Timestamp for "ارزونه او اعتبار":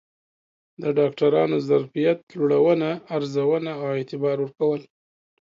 3.15-4.37